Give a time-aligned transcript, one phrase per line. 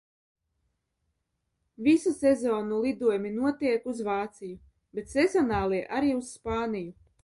[1.87, 4.61] Visu sezonu lidojumi notiek uz Vāciju,
[4.99, 6.95] bet sezonāli– arī uz Spāniju.